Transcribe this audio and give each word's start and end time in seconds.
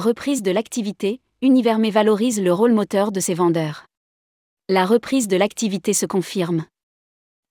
Reprise 0.00 0.42
de 0.42 0.50
l'activité, 0.50 1.20
Univermé 1.42 1.90
valorise 1.90 2.40
le 2.40 2.54
rôle 2.54 2.72
moteur 2.72 3.12
de 3.12 3.20
ses 3.20 3.34
vendeurs. 3.34 3.84
La 4.70 4.86
reprise 4.86 5.28
de 5.28 5.36
l'activité 5.36 5.92
se 5.92 6.06
confirme. 6.06 6.64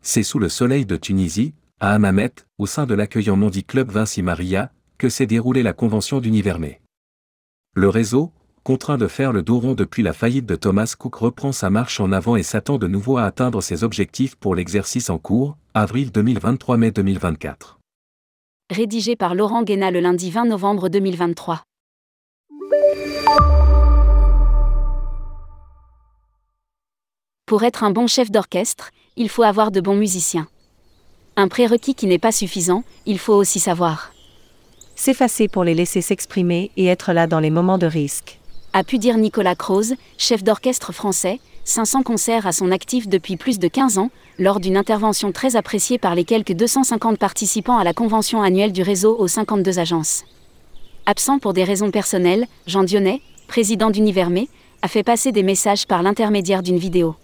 C'est 0.02 0.24
sous 0.24 0.40
le 0.40 0.50
soleil 0.50 0.88
de 0.88 0.96
Tunisie, 0.96 1.54
à 1.80 1.94
Hammamet, 1.94 2.34
au 2.58 2.66
sein 2.66 2.88
de 2.88 2.96
l'accueillant 2.96 3.36
Mondi 3.36 3.64
Club 3.64 3.92
Vinci 3.92 4.24
Maria, 4.24 4.72
que 4.98 5.10
s'est 5.10 5.28
déroulée 5.28 5.62
la 5.62 5.74
convention 5.74 6.22
d'Univermé. 6.22 6.82
Le 7.76 7.88
réseau, 7.88 8.32
contraint 8.64 8.98
de 8.98 9.08
faire 9.08 9.32
le 9.32 9.44
dos 9.44 9.60
rond 9.60 9.76
depuis 9.76 10.02
la 10.02 10.14
faillite 10.14 10.48
de 10.48 10.56
Thomas 10.56 10.96
Cook 10.98 11.14
reprend 11.18 11.52
sa 11.52 11.70
marche 11.70 12.00
en 12.00 12.12
avant 12.12 12.36
et 12.36 12.42
s'attend 12.42 12.80
de 12.80 12.88
nouveau 12.88 13.18
à 13.18 13.26
atteindre 13.26 13.62
ses 13.62 13.84
objectifs 13.84 14.36
pour 14.36 14.56
l'exercice 14.56 15.12
en 15.12 15.20
cours, 15.20 15.56
avril 15.76 16.10
2023-mai 16.10 16.90
2024. 16.90 17.78
Rédigé 18.72 19.16
par 19.16 19.36
Laurent 19.36 19.62
Guéna 19.62 19.92
le 19.92 20.00
lundi 20.00 20.32
20 20.32 20.46
novembre 20.46 20.90
2023. 20.90 21.64
Pour 27.46 27.64
être 27.64 27.84
un 27.84 27.90
bon 27.90 28.06
chef 28.06 28.30
d'orchestre, 28.30 28.92
il 29.18 29.28
faut 29.28 29.44
avoir 29.44 29.72
de 29.72 29.82
bons 29.82 29.96
musiciens. 29.96 30.48
Un 31.36 31.48
prérequis 31.48 31.96
qui 31.96 32.06
n'est 32.06 32.20
pas 32.20 32.32
suffisant, 32.32 32.84
il 33.06 33.18
faut 33.18 33.34
aussi 33.34 33.60
savoir. 33.60 34.12
S'effacer 34.96 35.48
pour 35.48 35.64
les 35.64 35.74
laisser 35.74 36.02
s'exprimer 36.02 36.72
et 36.78 36.86
être 36.86 37.12
là 37.12 37.26
dans 37.26 37.40
les 37.40 37.50
moments 37.50 37.78
de 37.78 37.88
risque 37.88 38.40
a 38.74 38.84
pu 38.84 39.00
dire 39.00 39.18
Nicolas 39.18 39.56
Croze, 39.56 39.96
chef 40.18 40.44
d'orchestre 40.44 40.94
français, 40.94 41.40
500 41.64 42.04
concerts 42.04 42.46
à 42.46 42.52
son 42.52 42.72
actif 42.72 43.08
depuis 43.08 43.36
plus 43.36 43.58
de 43.58 43.68
15 43.68 43.98
ans, 43.98 44.12
lors 44.38 44.60
d'une 44.60 44.78
intervention 44.78 45.32
très 45.32 45.56
appréciée 45.56 45.98
par 45.98 46.16
les 46.16 46.26
quelques 46.26 46.54
250 46.54 47.18
participants 47.18 47.78
à 47.78 47.84
la 47.84 47.94
convention 47.94 48.42
annuelle 48.42 48.72
du 48.72 48.82
réseau 48.84 49.18
aux 49.18 49.28
52 49.28 49.80
agences. 49.80 50.24
Absent 51.10 51.40
pour 51.40 51.54
des 51.54 51.64
raisons 51.64 51.90
personnelles, 51.90 52.46
Jean 52.68 52.84
Dionnet, 52.84 53.24
président 53.48 53.90
d'Univermé, 53.90 54.48
a 54.84 54.88
fait 54.88 55.02
passer 55.02 55.32
des 55.32 55.42
messages 55.42 55.88
par 55.88 56.04
l'intermédiaire 56.04 56.62
d'une 56.62 56.78
vidéo. 56.78 57.16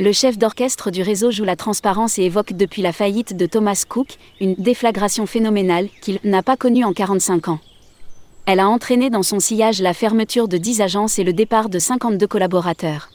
Le 0.00 0.10
chef 0.10 0.38
d'orchestre 0.38 0.90
du 0.90 1.02
réseau 1.02 1.30
joue 1.30 1.44
la 1.44 1.54
transparence 1.54 2.18
et 2.18 2.22
évoque 2.22 2.54
depuis 2.54 2.80
la 2.80 2.94
faillite 2.94 3.36
de 3.36 3.44
Thomas 3.44 3.84
Cook 3.86 4.16
une 4.40 4.54
déflagration 4.54 5.26
phénoménale 5.26 5.90
qu'il 6.00 6.18
n'a 6.24 6.42
pas 6.42 6.56
connue 6.56 6.82
en 6.82 6.94
45 6.94 7.48
ans. 7.48 7.58
Elle 8.46 8.58
a 8.58 8.70
entraîné 8.70 9.10
dans 9.10 9.22
son 9.22 9.38
sillage 9.38 9.82
la 9.82 9.92
fermeture 9.92 10.48
de 10.48 10.56
10 10.56 10.80
agences 10.80 11.18
et 11.18 11.24
le 11.24 11.34
départ 11.34 11.68
de 11.68 11.78
52 11.78 12.26
collaborateurs. 12.26 13.10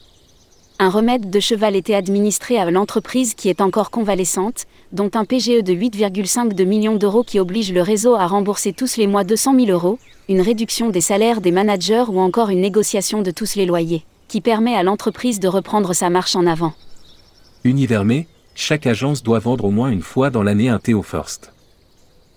Un 0.82 0.88
remède 0.88 1.28
de 1.28 1.40
cheval 1.40 1.76
était 1.76 1.92
administré 1.92 2.56
à 2.56 2.70
l'entreprise 2.70 3.34
qui 3.34 3.50
est 3.50 3.60
encore 3.60 3.90
convalescente, 3.90 4.64
dont 4.92 5.10
un 5.12 5.26
PGE 5.26 5.62
de 5.62 5.74
8,5 5.74 6.64
millions 6.64 6.96
d'euros 6.96 7.22
qui 7.22 7.38
oblige 7.38 7.70
le 7.70 7.82
réseau 7.82 8.14
à 8.14 8.26
rembourser 8.26 8.72
tous 8.72 8.96
les 8.96 9.06
mois 9.06 9.22
200 9.22 9.56
000 9.56 9.70
euros, 9.72 9.98
une 10.30 10.40
réduction 10.40 10.88
des 10.88 11.02
salaires 11.02 11.42
des 11.42 11.50
managers 11.50 12.04
ou 12.08 12.18
encore 12.18 12.48
une 12.48 12.62
négociation 12.62 13.20
de 13.20 13.30
tous 13.30 13.56
les 13.56 13.66
loyers, 13.66 14.06
qui 14.26 14.40
permet 14.40 14.74
à 14.74 14.82
l'entreprise 14.82 15.38
de 15.38 15.48
reprendre 15.48 15.92
sa 15.92 16.08
marche 16.08 16.34
en 16.34 16.46
avant. 16.46 16.72
Univermé, 17.62 18.26
chaque 18.54 18.86
agence 18.86 19.22
doit 19.22 19.38
vendre 19.38 19.66
au 19.66 19.70
moins 19.70 19.90
une 19.90 20.00
fois 20.00 20.30
dans 20.30 20.42
l'année 20.42 20.70
un 20.70 20.78
Théo 20.78 21.02
First. 21.02 21.52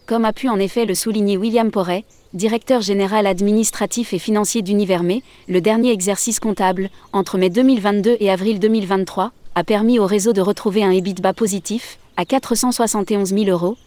Comme 0.05 0.25
a 0.25 0.33
pu 0.33 0.49
en 0.49 0.59
effet 0.59 0.85
le 0.85 0.95
souligner 0.95 1.37
William 1.37 1.71
Porret, 1.71 2.03
directeur 2.33 2.81
général 2.81 3.25
administratif 3.25 4.13
et 4.13 4.19
financier 4.19 4.61
d'Univermé, 4.61 5.23
le 5.47 5.61
dernier 5.61 5.91
exercice 5.91 6.41
comptable, 6.41 6.89
entre 7.13 7.37
mai 7.37 7.49
2022 7.49 8.17
et 8.19 8.29
avril 8.29 8.59
2023, 8.59 9.31
a 9.55 9.63
permis 9.63 9.99
au 9.99 10.05
réseau 10.05 10.33
de 10.33 10.41
retrouver 10.41 10.83
un 10.83 10.91
EBITDA 10.91 11.33
positif, 11.33 11.99
à 12.17 12.25
471 12.25 13.29
000 13.29 13.45
euros, 13.45 13.77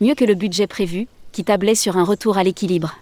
mieux 0.00 0.14
que 0.14 0.24
le 0.24 0.34
budget 0.34 0.66
prévu, 0.66 1.08
qui 1.32 1.44
tablait 1.44 1.74
sur 1.74 1.98
un 1.98 2.04
retour 2.04 2.38
à 2.38 2.42
l'équilibre. 2.42 2.96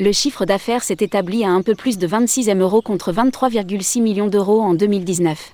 Le 0.00 0.12
chiffre 0.12 0.46
d'affaires 0.46 0.82
s'est 0.82 0.96
établi 1.00 1.44
à 1.44 1.50
un 1.50 1.60
peu 1.60 1.74
plus 1.74 1.98
de 1.98 2.06
26 2.06 2.48
M 2.48 2.62
euros 2.62 2.80
contre 2.80 3.12
23,6 3.12 4.00
millions 4.00 4.28
d'euros 4.28 4.62
en 4.62 4.72
2019. 4.72 5.52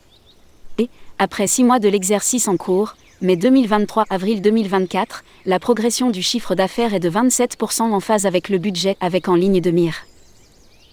Et, 0.79 0.89
après 1.19 1.49
six 1.49 1.65
mois 1.65 1.81
de 1.81 1.89
l'exercice 1.89 2.47
en 2.47 2.57
cours, 2.57 2.95
mai 3.23 3.37
2023-avril 3.37 4.41
2024, 4.41 5.25
la 5.45 5.59
progression 5.59 6.11
du 6.11 6.23
chiffre 6.23 6.55
d'affaires 6.55 6.95
est 6.95 7.01
de 7.01 7.11
27% 7.11 7.83
en 7.83 8.01
phase 8.01 8.25
avec 8.25 8.49
le 8.49 8.57
budget 8.57 8.97
avec 9.01 9.29
en 9.29 9.35
ligne 9.35 9.61
de 9.61 9.71
mire. 9.71 10.07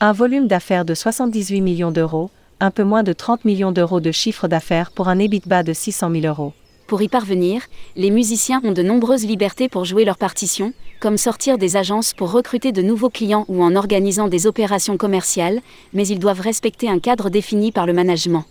Un 0.01 0.11
volume 0.11 0.47
d'affaires 0.47 0.83
de 0.83 0.93
78 0.93 1.61
millions 1.61 1.91
d'euros, 1.91 2.29
un 2.59 2.69
peu 2.69 2.83
moins 2.83 3.03
de 3.03 3.13
30 3.13 3.45
millions 3.45 3.71
d'euros 3.71 4.01
de 4.01 4.11
chiffre 4.11 4.47
d'affaires 4.47 4.91
pour 4.91 5.07
un 5.07 5.19
EBITDA 5.19 5.63
de 5.63 5.71
600 5.71 6.11
000 6.11 6.25
euros. 6.25 6.53
Pour 6.87 7.01
y 7.01 7.07
parvenir, 7.07 7.61
les 7.95 8.11
musiciens 8.11 8.61
ont 8.63 8.73
de 8.73 8.83
nombreuses 8.83 9.25
libertés 9.25 9.69
pour 9.69 9.85
jouer 9.85 10.03
leur 10.03 10.17
partition, 10.17 10.73
comme 10.99 11.17
sortir 11.17 11.57
des 11.57 11.77
agences 11.77 12.13
pour 12.13 12.31
recruter 12.31 12.71
de 12.73 12.81
nouveaux 12.81 13.09
clients 13.09 13.45
ou 13.47 13.63
en 13.63 13.75
organisant 13.75 14.27
des 14.27 14.47
opérations 14.47 14.97
commerciales, 14.97 15.61
mais 15.93 16.07
ils 16.07 16.19
doivent 16.19 16.41
respecter 16.41 16.89
un 16.89 16.99
cadre 16.99 17.29
défini 17.29 17.71
par 17.71 17.85
le 17.85 17.93
management 17.93 18.45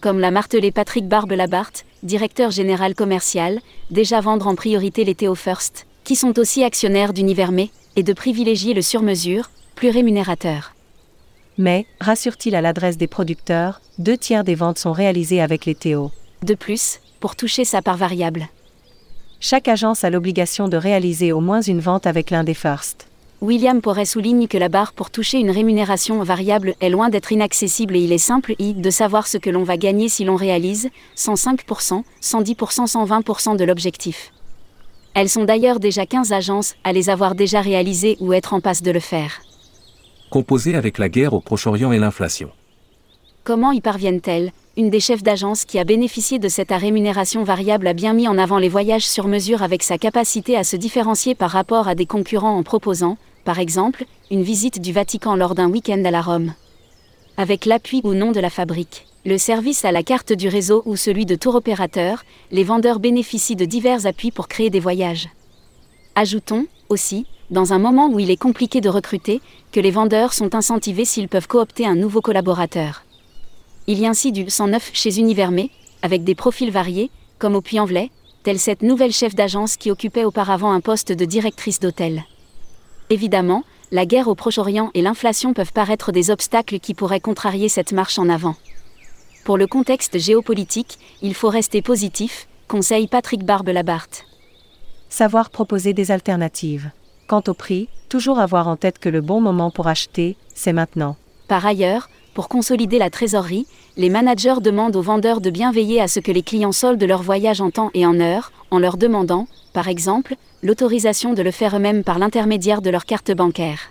comme 0.00 0.20
l'a 0.20 0.30
martelé 0.30 0.70
Patrick 0.70 1.08
Barbe-Labarthe, 1.08 1.84
directeur 2.02 2.50
général 2.50 2.94
commercial, 2.94 3.60
déjà 3.90 4.20
vendre 4.20 4.46
en 4.46 4.54
priorité 4.54 5.04
les 5.04 5.14
Théo 5.14 5.34
First, 5.34 5.86
qui 6.04 6.16
sont 6.16 6.38
aussi 6.38 6.62
actionnaires 6.62 7.12
d'Univermé, 7.12 7.70
et 7.96 8.02
de 8.02 8.12
privilégier 8.12 8.74
le 8.74 8.82
sur-mesure, 8.82 9.50
plus 9.74 9.90
rémunérateur. 9.90 10.74
Mais, 11.56 11.86
rassure-t-il 12.00 12.54
à 12.54 12.60
l'adresse 12.60 12.96
des 12.96 13.08
producteurs, 13.08 13.80
deux 13.98 14.16
tiers 14.16 14.44
des 14.44 14.54
ventes 14.54 14.78
sont 14.78 14.92
réalisées 14.92 15.40
avec 15.40 15.66
les 15.66 15.74
Théo. 15.74 16.12
De 16.44 16.54
plus, 16.54 17.00
pour 17.18 17.34
toucher 17.34 17.64
sa 17.64 17.82
part 17.82 17.96
variable. 17.96 18.48
Chaque 19.40 19.66
agence 19.66 20.04
a 20.04 20.10
l'obligation 20.10 20.68
de 20.68 20.76
réaliser 20.76 21.32
au 21.32 21.40
moins 21.40 21.60
une 21.60 21.80
vente 21.80 22.06
avec 22.06 22.30
l'un 22.30 22.44
des 22.44 22.54
First. 22.54 23.07
William 23.40 23.80
Porret 23.80 24.04
souligne 24.04 24.48
que 24.48 24.58
la 24.58 24.68
barre 24.68 24.92
pour 24.92 25.12
toucher 25.12 25.38
une 25.38 25.52
rémunération 25.52 26.20
variable 26.24 26.74
est 26.80 26.90
loin 26.90 27.08
d'être 27.08 27.30
inaccessible 27.30 27.94
et 27.94 28.00
il 28.00 28.12
est 28.12 28.18
simple 28.18 28.56
y 28.58 28.74
de 28.74 28.90
savoir 28.90 29.28
ce 29.28 29.38
que 29.38 29.48
l'on 29.48 29.62
va 29.62 29.76
gagner 29.76 30.08
si 30.08 30.24
l'on 30.24 30.34
réalise 30.34 30.90
105%, 31.16 32.02
110%, 32.20 32.54
120% 32.56 33.56
de 33.56 33.64
l'objectif. 33.64 34.32
Elles 35.14 35.28
sont 35.28 35.44
d'ailleurs 35.44 35.78
déjà 35.78 36.04
15 36.04 36.32
agences 36.32 36.74
à 36.82 36.92
les 36.92 37.10
avoir 37.10 37.36
déjà 37.36 37.60
réalisées 37.60 38.16
ou 38.18 38.32
être 38.32 38.54
en 38.54 38.60
passe 38.60 38.82
de 38.82 38.90
le 38.90 38.98
faire. 38.98 39.40
Composées 40.30 40.74
avec 40.74 40.98
la 40.98 41.08
guerre 41.08 41.32
au 41.32 41.40
Proche-Orient 41.40 41.92
et 41.92 41.98
l'inflation. 42.00 42.50
Comment 43.44 43.70
y 43.70 43.80
parviennent-elles? 43.80 44.50
Une 44.76 44.90
des 44.90 45.00
chefs 45.00 45.22
d'agence 45.22 45.64
qui 45.64 45.78
a 45.78 45.84
bénéficié 45.84 46.38
de 46.38 46.48
cette 46.48 46.70
rémunération 46.70 47.44
variable 47.44 47.86
a 47.86 47.94
bien 47.94 48.14
mis 48.14 48.28
en 48.28 48.36
avant 48.36 48.58
les 48.58 48.68
voyages 48.68 49.06
sur 49.06 49.26
mesure 49.26 49.62
avec 49.62 49.84
sa 49.84 49.96
capacité 49.96 50.56
à 50.56 50.64
se 50.64 50.76
différencier 50.76 51.34
par 51.34 51.50
rapport 51.50 51.88
à 51.88 51.94
des 51.94 52.04
concurrents 52.04 52.56
en 52.56 52.62
proposant, 52.62 53.16
par 53.48 53.60
exemple, 53.60 54.04
une 54.30 54.42
visite 54.42 54.78
du 54.78 54.92
Vatican 54.92 55.34
lors 55.34 55.54
d'un 55.54 55.70
week-end 55.70 56.04
à 56.04 56.10
la 56.10 56.20
Rome. 56.20 56.52
Avec 57.38 57.64
l'appui 57.64 58.02
ou 58.04 58.12
non 58.12 58.30
de 58.30 58.40
la 58.40 58.50
fabrique, 58.50 59.06
le 59.24 59.38
service 59.38 59.86
à 59.86 59.90
la 59.90 60.02
carte 60.02 60.34
du 60.34 60.48
réseau 60.48 60.82
ou 60.84 60.96
celui 60.96 61.24
de 61.24 61.34
tour 61.34 61.54
opérateur, 61.54 62.24
les 62.50 62.62
vendeurs 62.62 62.98
bénéficient 62.98 63.56
de 63.56 63.64
divers 63.64 64.04
appuis 64.04 64.32
pour 64.32 64.48
créer 64.48 64.68
des 64.68 64.80
voyages. 64.80 65.30
Ajoutons, 66.14 66.66
aussi, 66.90 67.24
dans 67.50 67.72
un 67.72 67.78
moment 67.78 68.10
où 68.10 68.18
il 68.18 68.30
est 68.30 68.36
compliqué 68.36 68.82
de 68.82 68.90
recruter, 68.90 69.40
que 69.72 69.80
les 69.80 69.92
vendeurs 69.92 70.34
sont 70.34 70.54
incentivés 70.54 71.06
s'ils 71.06 71.30
peuvent 71.30 71.48
coopter 71.48 71.86
un 71.86 71.96
nouveau 71.96 72.20
collaborateur. 72.20 73.02
Il 73.86 73.98
y 73.98 74.04
a 74.04 74.10
ainsi 74.10 74.30
du 74.30 74.50
109 74.50 74.90
chez 74.92 75.18
Univermé, 75.18 75.70
avec 76.02 76.22
des 76.22 76.34
profils 76.34 76.70
variés, 76.70 77.10
comme 77.38 77.56
au 77.56 77.62
Puy-en-Velay, 77.62 78.10
telle 78.42 78.58
cette 78.58 78.82
nouvelle 78.82 79.14
chef 79.14 79.34
d'agence 79.34 79.78
qui 79.78 79.90
occupait 79.90 80.26
auparavant 80.26 80.70
un 80.70 80.82
poste 80.82 81.12
de 81.12 81.24
directrice 81.24 81.80
d'hôtel. 81.80 82.24
Évidemment, 83.10 83.64
la 83.90 84.04
guerre 84.04 84.28
au 84.28 84.34
Proche-Orient 84.34 84.90
et 84.94 85.02
l'inflation 85.02 85.54
peuvent 85.54 85.72
paraître 85.72 86.12
des 86.12 86.30
obstacles 86.30 86.78
qui 86.78 86.94
pourraient 86.94 87.20
contrarier 87.20 87.68
cette 87.68 87.92
marche 87.92 88.18
en 88.18 88.28
avant. 88.28 88.54
Pour 89.44 89.56
le 89.56 89.66
contexte 89.66 90.18
géopolitique, 90.18 90.98
il 91.22 91.34
faut 91.34 91.48
rester 91.48 91.80
positif, 91.80 92.48
conseille 92.66 93.06
Patrick 93.06 93.44
Barbe-Labarthe. 93.44 94.26
Savoir 95.08 95.48
proposer 95.48 95.94
des 95.94 96.10
alternatives. 96.10 96.90
Quant 97.28 97.42
au 97.48 97.54
prix, 97.54 97.88
toujours 98.10 98.40
avoir 98.40 98.68
en 98.68 98.76
tête 98.76 98.98
que 98.98 99.08
le 99.08 99.22
bon 99.22 99.40
moment 99.40 99.70
pour 99.70 99.86
acheter, 99.86 100.36
c'est 100.54 100.74
maintenant. 100.74 101.16
Par 101.46 101.64
ailleurs, 101.64 102.10
pour 102.38 102.48
consolider 102.48 103.00
la 103.00 103.10
trésorerie, 103.10 103.66
les 103.96 104.10
managers 104.10 104.60
demandent 104.60 104.94
aux 104.94 105.02
vendeurs 105.02 105.40
de 105.40 105.50
bien 105.50 105.72
veiller 105.72 106.00
à 106.00 106.06
ce 106.06 106.20
que 106.20 106.30
les 106.30 106.44
clients 106.44 106.70
soldent 106.70 107.02
leur 107.02 107.20
voyage 107.20 107.60
en 107.60 107.72
temps 107.72 107.90
et 107.94 108.06
en 108.06 108.20
heure, 108.20 108.52
en 108.70 108.78
leur 108.78 108.96
demandant, 108.96 109.48
par 109.72 109.88
exemple, 109.88 110.36
l'autorisation 110.62 111.34
de 111.34 111.42
le 111.42 111.50
faire 111.50 111.74
eux-mêmes 111.74 112.04
par 112.04 112.20
l'intermédiaire 112.20 112.80
de 112.80 112.90
leur 112.90 113.06
carte 113.06 113.32
bancaire. 113.32 113.90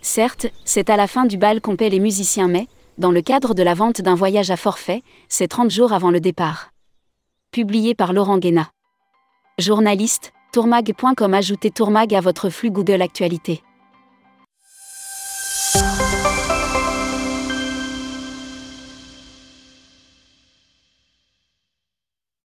Certes, 0.00 0.46
c'est 0.64 0.90
à 0.90 0.96
la 0.96 1.08
fin 1.08 1.24
du 1.24 1.38
bal 1.38 1.60
qu'on 1.60 1.74
paie 1.74 1.90
les 1.90 1.98
musiciens, 1.98 2.46
mais, 2.46 2.68
dans 2.98 3.10
le 3.10 3.20
cadre 3.20 3.52
de 3.52 3.64
la 3.64 3.74
vente 3.74 4.00
d'un 4.00 4.14
voyage 4.14 4.52
à 4.52 4.56
forfait, 4.56 5.02
c'est 5.28 5.48
30 5.48 5.68
jours 5.68 5.92
avant 5.92 6.12
le 6.12 6.20
départ. 6.20 6.70
Publié 7.50 7.96
par 7.96 8.12
Laurent 8.12 8.38
Guéna. 8.38 8.68
Journaliste, 9.58 10.32
tourmag.com 10.52 11.34
Ajoutez 11.34 11.72
Tourmag 11.72 12.14
à 12.14 12.20
votre 12.20 12.48
flux 12.48 12.70
Google 12.70 13.02
Actualité. 13.02 13.60